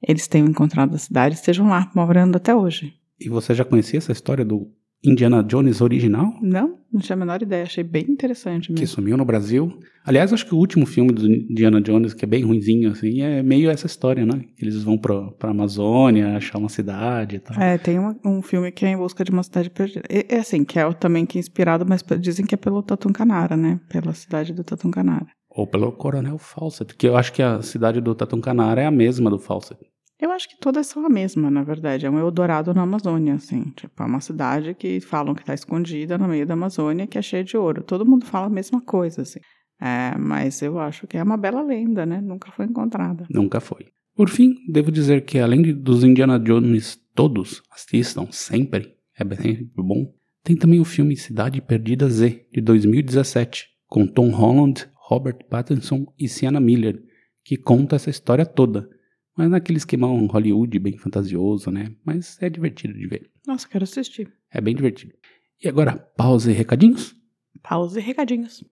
eles 0.07 0.27
tenham 0.27 0.47
encontrado 0.47 0.95
a 0.95 0.97
cidade 0.97 1.35
e 1.35 1.37
estejam 1.37 1.67
lá 1.67 1.91
morando 1.93 2.35
até 2.37 2.55
hoje. 2.55 2.93
E 3.19 3.29
você 3.29 3.53
já 3.53 3.63
conhecia 3.63 3.97
essa 3.99 4.11
história 4.11 4.43
do 4.43 4.71
Indiana 5.03 5.43
Jones 5.43 5.81
original? 5.81 6.33
Não, 6.41 6.79
não 6.91 7.01
tinha 7.01 7.15
a 7.15 7.19
menor 7.19 7.41
ideia, 7.41 7.63
achei 7.63 7.83
bem 7.83 8.05
interessante 8.07 8.67
Que 8.67 8.81
mesmo. 8.81 8.87
sumiu 8.87 9.17
no 9.17 9.25
Brasil. 9.25 9.79
Aliás, 10.05 10.31
acho 10.31 10.45
que 10.45 10.53
o 10.53 10.57
último 10.57 10.85
filme 10.85 11.11
do 11.11 11.27
Indiana 11.27 11.81
Jones, 11.81 12.13
que 12.13 12.25
é 12.25 12.27
bem 12.27 12.43
ruinzinho, 12.43 12.91
assim, 12.91 13.21
é 13.21 13.41
meio 13.43 13.69
essa 13.69 13.85
história, 13.85 14.25
né? 14.25 14.43
Eles 14.59 14.83
vão 14.83 14.97
pra, 14.97 15.31
pra 15.31 15.51
Amazônia, 15.51 16.35
achar 16.37 16.57
uma 16.57 16.69
cidade 16.69 17.35
e 17.35 17.39
tal. 17.39 17.59
É, 17.61 17.77
tem 17.77 17.99
um, 17.99 18.15
um 18.25 18.41
filme 18.41 18.71
que 18.71 18.85
é 18.85 18.89
Em 18.89 18.97
Busca 18.97 19.23
de 19.23 19.31
uma 19.31 19.43
Cidade 19.43 19.69
Perdida. 19.69 20.03
É, 20.09 20.37
assim, 20.37 20.63
que 20.63 20.79
é 20.79 20.91
também 20.93 21.25
que 21.25 21.37
é 21.37 21.39
inspirado, 21.39 21.85
mas 21.87 22.03
dizem 22.19 22.45
que 22.45 22.55
é 22.55 22.57
pelo 22.57 22.81
Tatum 22.81 23.11
Canara, 23.11 23.55
né? 23.57 23.79
Pela 23.89 24.13
cidade 24.13 24.53
do 24.53 24.63
Tatum 24.63 24.91
Canara. 24.91 25.27
Ou 25.53 25.67
pelo 25.67 25.91
Coronel 25.91 26.37
Fawcett, 26.37 26.95
que 26.95 27.07
eu 27.07 27.17
acho 27.17 27.33
que 27.33 27.41
a 27.41 27.61
cidade 27.61 27.99
do 28.01 28.15
Tatumcanara 28.15 28.81
é 28.81 28.85
a 28.85 28.91
mesma 28.91 29.29
do 29.29 29.37
Fawcett. 29.37 29.79
Eu 30.19 30.31
acho 30.31 30.47
que 30.47 30.57
todas 30.59 30.85
são 30.87 31.03
a 31.05 31.09
mesma, 31.09 31.49
na 31.49 31.63
verdade. 31.63 32.05
É 32.05 32.09
um 32.09 32.19
Eldorado 32.19 32.73
na 32.73 32.83
Amazônia, 32.83 33.33
assim. 33.33 33.63
Tipo, 33.75 34.03
é 34.03 34.05
uma 34.05 34.21
cidade 34.21 34.73
que 34.75 34.99
falam 35.01 35.33
que 35.33 35.41
está 35.41 35.53
escondida 35.53 36.17
no 36.17 36.27
meio 36.27 36.45
da 36.45 36.53
Amazônia, 36.53 37.07
que 37.07 37.17
é 37.17 37.21
cheia 37.21 37.43
de 37.43 37.57
ouro. 37.57 37.83
Todo 37.83 38.05
mundo 38.05 38.25
fala 38.25 38.45
a 38.45 38.49
mesma 38.49 38.79
coisa, 38.81 39.23
assim. 39.23 39.39
É, 39.81 40.15
mas 40.19 40.61
eu 40.61 40.77
acho 40.79 41.07
que 41.07 41.17
é 41.17 41.23
uma 41.23 41.37
bela 41.37 41.63
lenda, 41.63 42.05
né? 42.05 42.21
Nunca 42.21 42.51
foi 42.51 42.65
encontrada. 42.65 43.25
Nunca 43.31 43.59
foi. 43.59 43.87
Por 44.15 44.29
fim, 44.29 44.53
devo 44.69 44.91
dizer 44.91 45.25
que 45.25 45.39
além 45.39 45.63
de- 45.63 45.73
dos 45.73 46.03
Indiana 46.03 46.39
Jones 46.39 46.99
todos, 47.15 47.63
assistam 47.71 48.27
sempre, 48.31 48.93
é 49.17 49.23
bem 49.23 49.69
bom, 49.75 50.13
tem 50.43 50.55
também 50.55 50.79
o 50.79 50.85
filme 50.85 51.17
Cidade 51.17 51.59
Perdida 51.61 52.07
Z, 52.09 52.45
de 52.53 52.61
2017, 52.61 53.65
com 53.87 54.05
Tom 54.05 54.29
Holland, 54.29 54.87
Robert 55.11 55.43
Pattinson 55.49 56.05
e 56.17 56.29
Sienna 56.29 56.61
Miller, 56.61 57.03
que 57.43 57.57
conta 57.57 57.97
essa 57.97 58.09
história 58.09 58.45
toda. 58.45 58.89
Mas 59.35 59.49
naquele 59.49 59.77
esquema 59.77 60.07
um 60.07 60.25
Hollywood 60.25 60.79
bem 60.79 60.97
fantasioso, 60.97 61.69
né? 61.69 61.93
Mas 62.05 62.41
é 62.41 62.49
divertido 62.49 62.93
de 62.93 63.07
ver. 63.07 63.29
Nossa, 63.45 63.67
quero 63.67 63.83
assistir. 63.83 64.31
É 64.49 64.61
bem 64.61 64.73
divertido. 64.73 65.13
E 65.61 65.67
agora, 65.67 65.97
pausa 66.15 66.49
e 66.49 66.53
recadinhos? 66.53 67.13
Pausa 67.61 67.99
e 67.99 68.01
recadinhos. 68.01 68.63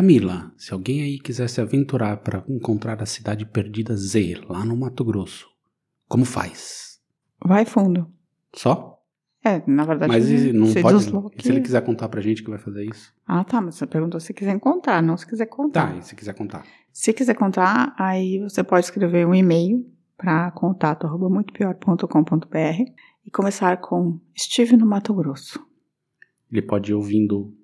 Camila, 0.00 0.50
se 0.56 0.72
alguém 0.72 1.02
aí 1.02 1.18
quiser 1.18 1.46
se 1.46 1.60
aventurar 1.60 2.16
para 2.22 2.42
encontrar 2.48 3.02
a 3.02 3.06
cidade 3.06 3.44
perdida 3.44 3.94
Z, 3.94 4.40
lá 4.48 4.64
no 4.64 4.74
Mato 4.74 5.04
Grosso, 5.04 5.46
como 6.08 6.24
faz? 6.24 6.98
Vai 7.44 7.66
fundo. 7.66 8.10
Só? 8.54 8.98
É, 9.44 9.62
na 9.66 9.84
verdade, 9.84 10.10
Mas 10.10 10.30
e 10.30 10.54
não 10.54 10.68
se 10.68 10.80
pode. 10.80 10.96
desloque. 10.96 11.42
Se 11.42 11.52
ele 11.52 11.60
quiser 11.60 11.84
contar 11.84 12.08
pra 12.08 12.22
gente 12.22 12.42
que 12.42 12.48
vai 12.48 12.58
fazer 12.58 12.86
isso. 12.86 13.12
Ah, 13.26 13.44
tá, 13.44 13.60
mas 13.60 13.74
você 13.74 13.86
perguntou 13.86 14.18
se 14.18 14.32
quiser 14.32 14.58
contar, 14.58 15.02
não 15.02 15.18
se 15.18 15.26
quiser 15.26 15.44
contar. 15.44 15.92
Tá, 15.92 15.98
e 15.98 16.02
se 16.02 16.16
quiser 16.16 16.32
contar. 16.32 16.64
Se 16.90 17.12
quiser 17.12 17.34
contar, 17.34 17.94
aí 17.98 18.38
você 18.40 18.64
pode 18.64 18.86
escrever 18.86 19.26
um 19.26 19.34
e-mail 19.34 19.86
para 20.16 20.50
contato@muitopior.com.br 20.52 22.90
e 23.26 23.30
começar 23.30 23.76
com 23.82 24.18
Estive 24.34 24.78
no 24.78 24.86
Mato 24.86 25.12
Grosso. 25.12 25.60
Ele 26.50 26.62
pode 26.62 26.90
ir 26.90 26.94
ouvindo 26.94 27.54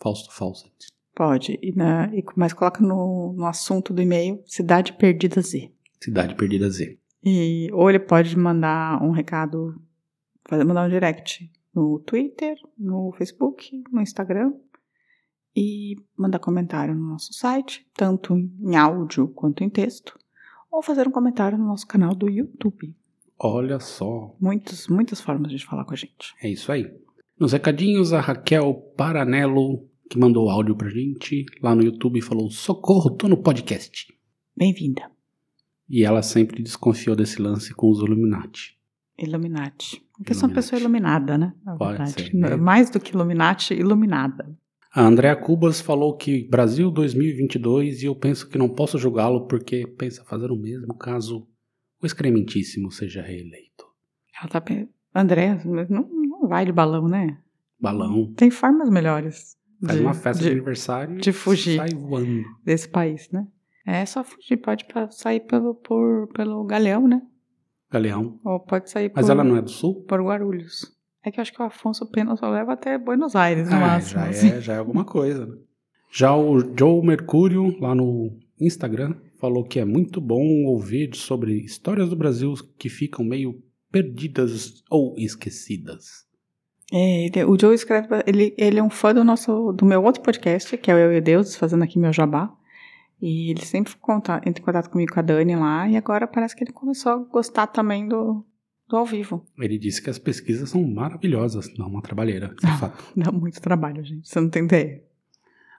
Fausto 0.00 0.32
Fawcett. 0.32 0.93
Pode, 1.14 1.58
e 1.62 1.72
na, 1.72 2.12
e, 2.14 2.24
mas 2.34 2.52
coloca 2.52 2.82
no, 2.82 3.32
no 3.34 3.46
assunto 3.46 3.92
do 3.92 4.02
e-mail 4.02 4.42
Cidade 4.46 4.92
Perdida 4.94 5.40
Z. 5.40 5.70
Cidade 6.00 6.34
Perdida 6.34 6.68
Z. 6.68 6.98
E, 7.24 7.70
ou 7.72 7.88
ele 7.88 8.00
pode 8.00 8.36
mandar 8.36 9.02
um 9.02 9.10
recado, 9.10 9.80
fazer, 10.44 10.64
mandar 10.64 10.86
um 10.86 10.90
direct 10.90 11.50
no 11.74 12.00
Twitter, 12.00 12.56
no 12.76 13.12
Facebook, 13.12 13.82
no 13.90 14.00
Instagram 14.00 14.52
e 15.56 15.96
mandar 16.16 16.38
comentário 16.40 16.94
no 16.94 17.10
nosso 17.10 17.32
site, 17.32 17.86
tanto 17.94 18.36
em 18.36 18.76
áudio 18.76 19.28
quanto 19.28 19.62
em 19.62 19.70
texto, 19.70 20.18
ou 20.70 20.82
fazer 20.82 21.06
um 21.06 21.12
comentário 21.12 21.56
no 21.56 21.66
nosso 21.66 21.86
canal 21.86 22.14
do 22.14 22.28
YouTube. 22.28 22.94
Olha 23.38 23.78
só. 23.78 24.34
Muitas, 24.40 24.88
muitas 24.88 25.20
formas 25.20 25.52
de 25.52 25.64
falar 25.64 25.84
com 25.84 25.92
a 25.92 25.96
gente. 25.96 26.34
É 26.42 26.48
isso 26.48 26.72
aí. 26.72 26.92
Nos 27.38 27.52
recadinhos, 27.52 28.12
a 28.12 28.20
Raquel 28.20 28.74
Paranello, 28.96 29.88
que 30.08 30.18
mandou 30.18 30.48
áudio 30.50 30.76
pra 30.76 30.88
gente 30.88 31.44
lá 31.62 31.74
no 31.74 31.82
YouTube, 31.82 32.20
falou: 32.20 32.50
Socorro, 32.50 33.10
tô 33.10 33.28
no 33.28 33.42
podcast. 33.42 34.12
Bem-vinda. 34.56 35.10
E 35.88 36.04
ela 36.04 36.22
sempre 36.22 36.62
desconfiou 36.62 37.14
desse 37.16 37.40
lance 37.40 37.74
com 37.74 37.90
os 37.90 37.98
Illuminati. 37.98 38.78
Illuminati. 39.18 40.02
Porque 40.16 40.32
eu 40.32 40.34
sou 40.34 40.48
uma 40.48 40.52
Illuminati. 40.52 40.54
pessoa 40.54 40.80
iluminada, 40.80 41.38
né? 41.38 41.54
Na 41.64 41.76
Pode 41.76 41.98
verdade. 41.98 42.30
ser, 42.30 42.34
né? 42.34 42.56
Mais 42.56 42.90
do 42.90 43.00
que 43.00 43.14
Illuminati, 43.14 43.74
iluminada. 43.74 44.56
A 44.92 45.02
Andrea 45.02 45.34
Cubas 45.34 45.80
falou 45.80 46.16
que 46.16 46.46
Brasil 46.48 46.90
2022 46.90 48.02
e 48.02 48.06
eu 48.06 48.14
penso 48.14 48.48
que 48.48 48.56
não 48.56 48.68
posso 48.68 48.96
julgá-lo 48.96 49.46
porque 49.46 49.86
pensa 49.86 50.24
fazer 50.24 50.50
o 50.52 50.56
mesmo 50.56 50.94
caso 50.94 51.48
o 52.00 52.06
excrementíssimo 52.06 52.92
seja 52.92 53.20
reeleito. 53.20 53.84
Ela 54.40 54.48
tá. 54.48 54.62
André, 55.14 55.60
não, 55.64 56.08
não 56.08 56.48
vai 56.48 56.64
de 56.64 56.72
balão, 56.72 57.08
né? 57.08 57.38
Balão. 57.80 58.32
Tem 58.34 58.50
formas 58.50 58.88
melhores 58.88 59.56
Faz 59.86 59.98
de- 59.98 60.04
uma 60.04 60.14
festa 60.14 60.42
de, 60.42 60.48
de- 60.48 60.52
aniversário 60.56 61.16
de 61.20 61.32
fugir. 61.32 61.76
sai 61.76 61.90
voando. 61.90 62.42
desse 62.64 62.88
país, 62.88 63.28
né? 63.30 63.46
É 63.86 64.04
só 64.06 64.24
fugir, 64.24 64.56
pode 64.58 64.86
sair 65.10 65.40
pelo, 65.40 65.74
por, 65.74 66.28
pelo 66.34 66.64
Galeão, 66.64 67.06
né? 67.06 67.20
Galeão. 67.90 68.40
Ou 68.44 68.60
pode 68.60 68.90
sair 68.90 69.12
Mas 69.14 69.26
por, 69.26 69.32
ela 69.32 69.44
não 69.44 69.56
é 69.56 69.62
do 69.62 69.70
sul? 69.70 70.04
por 70.04 70.20
Guarulhos. 70.22 70.92
É 71.24 71.30
que 71.30 71.38
eu 71.38 71.42
acho 71.42 71.52
que 71.52 71.60
o 71.62 71.64
Afonso 71.64 72.10
Pena 72.10 72.36
só 72.36 72.50
leva 72.50 72.72
até 72.72 72.98
Buenos 72.98 73.34
Aires, 73.36 73.68
no 73.68 73.76
Ah, 73.76 73.80
máximo. 73.80 74.20
já, 74.20 74.28
assim. 74.28 74.48
é, 74.50 74.60
já 74.60 74.74
é 74.74 74.78
alguma 74.78 75.04
coisa. 75.04 75.46
né? 75.46 75.54
Já 76.12 76.34
o 76.36 76.58
Joe 76.78 77.04
Mercúrio, 77.06 77.78
lá 77.80 77.94
no 77.94 78.36
Instagram, 78.60 79.14
falou 79.40 79.64
que 79.64 79.78
é 79.80 79.84
muito 79.84 80.20
bom 80.20 80.64
ouvir 80.66 81.14
sobre 81.14 81.52
histórias 81.54 82.08
do 82.10 82.16
Brasil 82.16 82.52
que 82.78 82.88
ficam 82.88 83.24
meio 83.24 83.62
perdidas 83.90 84.82
ou 84.90 85.14
esquecidas. 85.16 86.23
É, 86.96 87.26
ele- 87.26 87.44
o 87.44 87.58
Joe 87.58 87.74
escreve, 87.74 88.06
ele, 88.24 88.54
ele 88.56 88.78
é 88.78 88.82
um 88.82 88.88
fã 88.90 89.12
do 89.12 89.24
nosso, 89.24 89.72
do 89.72 89.84
meu 89.84 90.02
outro 90.04 90.22
podcast, 90.22 90.76
que 90.76 90.90
é 90.90 90.94
o 90.94 90.98
Eu 90.98 91.12
e 91.12 91.20
Deus, 91.20 91.56
fazendo 91.56 91.82
aqui 91.82 91.98
meu 91.98 92.12
jabá. 92.12 92.52
E 93.20 93.50
ele 93.50 93.64
sempre 93.64 93.94
conta, 94.00 94.36
entra 94.46 94.62
em 94.62 94.64
contato 94.64 94.90
comigo 94.90 95.12
com 95.12 95.18
a 95.18 95.22
Dani 95.22 95.56
lá, 95.56 95.88
e 95.88 95.96
agora 95.96 96.26
parece 96.26 96.54
que 96.54 96.62
ele 96.62 96.72
começou 96.72 97.10
a 97.12 97.16
gostar 97.16 97.66
também 97.68 98.06
do, 98.06 98.44
do 98.88 98.96
ao 98.96 99.04
vivo. 99.06 99.44
Ele 99.58 99.78
disse 99.78 100.02
que 100.02 100.10
as 100.10 100.18
pesquisas 100.18 100.70
são 100.70 100.82
maravilhosas, 100.84 101.66
não 101.78 101.88
uma 101.88 102.02
trabalheira, 102.02 102.54
isso 102.56 102.66
é 102.66 102.76
fato. 102.76 103.02
Dá 103.16 103.32
muito 103.32 103.60
trabalho, 103.60 104.04
gente, 104.04 104.28
você 104.28 104.40
não 104.40 104.48
tem 104.50 104.64
ideia. 104.64 105.02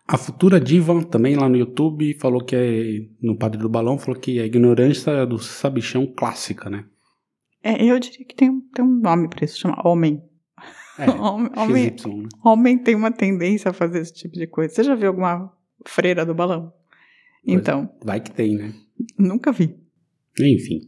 A 0.08 0.18
futura 0.18 0.60
diva, 0.60 1.04
também 1.06 1.36
lá 1.36 1.48
no 1.48 1.56
YouTube, 1.58 2.14
falou 2.20 2.44
que 2.44 2.56
é, 2.56 3.06
no 3.22 3.38
Padre 3.38 3.60
do 3.60 3.70
Balão, 3.70 3.98
falou 3.98 4.20
que 4.20 4.40
a 4.40 4.46
ignorância 4.46 5.26
do 5.26 5.38
sabichão 5.40 6.06
clássica, 6.06 6.70
né? 6.70 6.86
É, 7.64 7.84
eu 7.84 7.98
diria 8.00 8.26
que 8.26 8.36
tem, 8.36 8.60
tem 8.74 8.84
um 8.86 9.00
nome 9.00 9.28
pra 9.30 9.46
isso, 9.46 9.58
chama 9.60 9.82
homem. 9.88 10.22
É, 10.98 11.10
Homem- 11.12 11.52
homem- 11.58 11.98
XY? 11.98 12.28
Homem 12.44 12.78
tem 12.78 12.96
uma 12.96 13.12
tendência 13.12 13.72
a 13.72 13.74
fazer 13.74 14.00
esse 14.00 14.14
tipo 14.14 14.36
de 14.36 14.48
coisa. 14.48 14.74
Você 14.74 14.84
já 14.84 14.96
viu 14.96 15.10
alguma 15.10 15.52
freira 15.86 16.26
do 16.26 16.34
balão? 16.34 16.72
Pois. 17.46 17.58
Então, 17.60 17.90
Vai 18.04 18.20
que 18.20 18.32
tem, 18.32 18.56
né? 18.56 18.74
nunca 19.18 19.52
vi. 19.52 19.78
Enfim. 20.40 20.82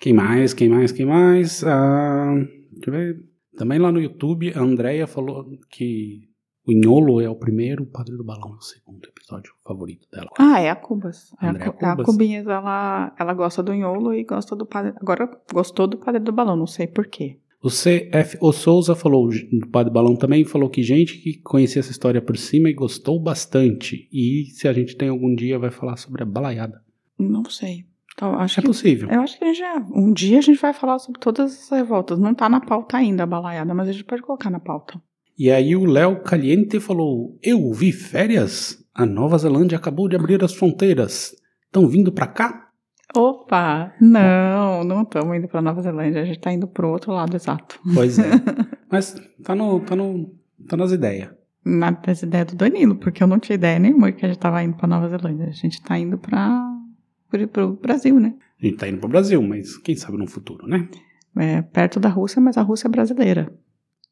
Quem 0.00 0.12
mais? 0.12 0.54
Quem 0.54 0.68
mais? 0.68 0.92
Quem 0.92 1.04
mais? 1.06 1.62
Ah, 1.64 2.34
deixa 2.72 2.88
eu 2.88 2.92
ver. 2.92 3.24
Também 3.56 3.78
lá 3.78 3.90
no 3.90 4.00
YouTube, 4.00 4.52
a 4.54 4.60
Andrea 4.60 5.06
falou 5.08 5.44
que 5.68 6.28
o 6.64 6.70
Inholo 6.72 7.20
é 7.20 7.28
o 7.28 7.34
primeiro, 7.34 7.82
o 7.82 7.86
Padre 7.86 8.16
do 8.16 8.22
Balão 8.22 8.52
é 8.54 8.56
o 8.56 8.60
segundo 8.60 9.04
episódio 9.08 9.52
favorito 9.66 10.06
dela. 10.12 10.28
Ah, 10.38 10.60
é 10.60 10.70
a 10.70 10.76
Cubas. 10.76 11.32
É 11.42 11.46
a, 11.46 11.50
Andréa 11.50 11.72
Cu- 11.72 11.84
a 11.84 11.90
Cubas. 11.90 12.06
Cubinhas, 12.06 12.46
ela, 12.46 13.12
ela 13.18 13.34
gosta 13.34 13.62
do 13.62 13.72
Nholo 13.74 14.14
e 14.14 14.22
gosta 14.22 14.54
do 14.54 14.64
padre. 14.64 14.92
Agora 15.00 15.28
gostou 15.52 15.88
do 15.88 15.98
padre 15.98 16.20
do 16.20 16.30
balão, 16.32 16.54
não 16.56 16.66
sei 16.68 16.86
porquê. 16.86 17.40
O 17.62 17.68
CFO 17.68 18.52
Souza 18.52 18.94
falou, 18.94 19.28
do 19.28 19.68
Padre 19.68 19.92
Balão 19.92 20.14
também, 20.14 20.44
falou 20.44 20.70
que 20.70 20.82
gente 20.82 21.18
que 21.18 21.38
conhecia 21.42 21.80
essa 21.80 21.90
história 21.90 22.22
por 22.22 22.36
cima 22.36 22.70
e 22.70 22.74
gostou 22.74 23.20
bastante. 23.20 24.08
E 24.12 24.44
se 24.52 24.68
a 24.68 24.72
gente 24.72 24.96
tem 24.96 25.08
algum 25.08 25.34
dia, 25.34 25.58
vai 25.58 25.70
falar 25.70 25.96
sobre 25.96 26.22
a 26.22 26.26
balaiada. 26.26 26.80
Não 27.18 27.44
sei. 27.46 27.84
Então, 28.14 28.34
acho 28.34 28.60
É 28.60 28.62
que, 28.62 28.68
possível. 28.68 29.08
eu 29.10 29.20
acho 29.20 29.36
que 29.38 29.44
a 29.44 29.48
gente 29.48 29.58
já. 29.58 29.86
Um 29.92 30.12
dia 30.12 30.38
a 30.38 30.42
gente 30.42 30.60
vai 30.60 30.72
falar 30.72 30.98
sobre 31.00 31.20
todas 31.20 31.52
essas 31.52 31.70
revoltas. 31.78 32.18
Não 32.18 32.32
tá 32.34 32.48
na 32.48 32.60
pauta 32.60 32.96
ainda 32.96 33.24
a 33.24 33.26
balaiada, 33.26 33.74
mas 33.74 33.88
a 33.88 33.92
gente 33.92 34.04
pode 34.04 34.22
colocar 34.22 34.50
na 34.50 34.60
pauta. 34.60 35.00
E 35.36 35.50
aí 35.50 35.74
o 35.76 35.84
Léo 35.84 36.20
Caliente 36.22 36.78
falou: 36.80 37.36
Eu 37.42 37.72
vi 37.72 37.90
férias? 37.92 38.84
A 38.94 39.06
Nova 39.06 39.38
Zelândia 39.38 39.78
acabou 39.78 40.08
de 40.08 40.16
abrir 40.16 40.42
as 40.42 40.52
fronteiras. 40.54 41.32
Estão 41.66 41.86
vindo 41.88 42.10
pra 42.12 42.26
cá? 42.26 42.67
Opa! 43.16 43.94
Não, 44.00 44.84
não 44.84 45.02
estamos 45.02 45.36
indo 45.36 45.48
pra 45.48 45.62
Nova 45.62 45.80
Zelândia, 45.80 46.22
a 46.22 46.24
gente 46.24 46.38
tá 46.38 46.52
indo 46.52 46.68
pro 46.68 46.88
outro 46.88 47.12
lado 47.12 47.34
exato. 47.34 47.80
Pois 47.94 48.18
é. 48.18 48.30
Mas 48.90 49.14
tá, 49.42 49.54
no, 49.54 49.80
tá, 49.80 49.96
no, 49.96 50.34
tá 50.68 50.76
nas 50.76 50.92
ideias. 50.92 51.30
Na 51.64 51.90
das 51.90 52.22
ideias 52.22 52.48
do 52.48 52.56
Danilo, 52.56 52.96
porque 52.96 53.22
eu 53.22 53.26
não 53.26 53.38
tinha 53.38 53.54
ideia 53.54 53.78
nenhuma 53.78 54.12
que 54.12 54.24
a 54.24 54.28
gente 54.28 54.38
tava 54.38 54.62
indo 54.62 54.76
pra 54.76 54.86
Nova 54.86 55.08
Zelândia. 55.08 55.48
A 55.48 55.52
gente 55.52 55.82
tá 55.82 55.98
indo 55.98 56.18
pro, 56.18 57.48
pro 57.48 57.72
Brasil, 57.74 58.18
né? 58.20 58.34
A 58.60 58.66
gente 58.66 58.78
tá 58.78 58.88
indo 58.88 58.98
pro 58.98 59.08
Brasil, 59.08 59.42
mas 59.42 59.76
quem 59.78 59.96
sabe 59.96 60.16
no 60.18 60.26
futuro, 60.26 60.66
né? 60.66 60.88
É 61.36 61.62
perto 61.62 62.00
da 62.00 62.08
Rússia, 62.08 62.40
mas 62.40 62.56
a 62.56 62.62
Rússia 62.62 62.88
é 62.88 62.90
brasileira. 62.90 63.52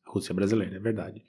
Rússia 0.06 0.34
brasileira, 0.34 0.76
é 0.76 0.80
verdade. 0.80 1.22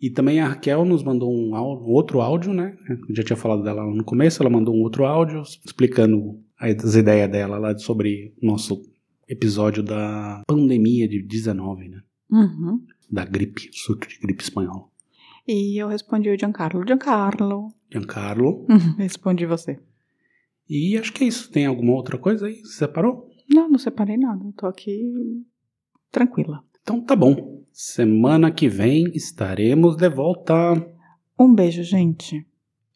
E 0.00 0.10
também 0.10 0.40
a 0.40 0.48
Raquel 0.48 0.84
nos 0.84 1.02
mandou 1.02 1.32
um, 1.32 1.54
áudio, 1.56 1.86
um 1.86 1.90
outro 1.90 2.20
áudio, 2.20 2.52
né? 2.52 2.76
Eu 3.08 3.14
já 3.16 3.22
tinha 3.24 3.36
falado 3.36 3.62
dela 3.62 3.84
lá 3.84 3.94
no 3.94 4.04
começo, 4.04 4.42
ela 4.42 4.50
mandou 4.50 4.74
um 4.74 4.82
outro 4.82 5.04
áudio 5.04 5.42
explicando 5.42 6.38
as 6.58 6.94
ideias 6.94 7.30
dela 7.30 7.58
lá 7.58 7.76
sobre 7.78 8.34
o 8.42 8.46
nosso 8.46 8.82
episódio 9.28 9.82
da 9.82 10.42
pandemia 10.46 11.08
de 11.08 11.22
19, 11.22 11.88
né? 11.88 12.02
Uhum. 12.30 12.84
Da 13.10 13.24
gripe, 13.24 13.70
surto 13.72 14.08
de 14.08 14.18
gripe 14.18 14.42
espanhola. 14.42 14.84
E 15.46 15.80
eu 15.80 15.88
respondi 15.88 16.28
o 16.28 16.38
Giancarlo. 16.38 16.86
Giancarlo. 16.86 17.68
Giancarlo. 17.90 18.66
Uhum, 18.68 18.96
respondi 18.98 19.46
você. 19.46 19.78
E 20.68 20.98
acho 20.98 21.12
que 21.12 21.24
é 21.24 21.28
isso. 21.28 21.50
Tem 21.50 21.64
alguma 21.64 21.94
outra 21.94 22.18
coisa 22.18 22.46
aí? 22.46 22.56
Você 22.56 22.78
separou? 22.78 23.30
Não, 23.48 23.68
não 23.68 23.78
separei 23.78 24.18
nada. 24.18 24.44
Tô 24.56 24.66
aqui 24.66 25.42
tranquila. 26.10 26.62
Então 26.82 27.00
tá 27.00 27.16
bom. 27.16 27.64
Semana 27.72 28.50
que 28.50 28.68
vem 28.68 29.10
estaremos 29.14 29.96
de 29.96 30.08
volta. 30.10 30.74
Um 31.38 31.54
beijo, 31.54 31.82
gente. 31.82 32.46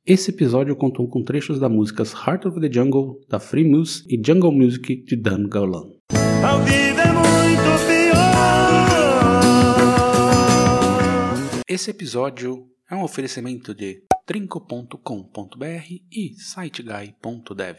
Esse 0.05 0.33
episódio 0.33 0.75
contou 0.75 1.09
com 1.09 1.23
trechos 1.23 1.61
da 1.61 1.69
músicas 1.69 2.13
Heart 2.13 2.47
of 2.47 2.61
the 2.61 2.69
Jungle, 2.69 3.21
da 3.29 3.39
Free 3.39 3.63
Moose 3.63 4.03
e 4.09 4.21
Jungle 4.21 4.51
Music 4.51 4.97
de 5.05 5.15
Dan 5.15 5.49
Gaulan. 5.49 5.93
A 6.45 6.59
vida 6.59 7.03
é 7.03 7.13
muito 7.13 7.87
pior. 7.87 8.23
Esse 11.69 11.91
episódio 11.93 12.67
é 12.91 12.97
um 12.97 13.05
oferecimento 13.05 13.73
de 13.73 14.03
trinco.com.br 14.27 14.97
e 16.11 16.35
siteguy.dev. 16.37 17.77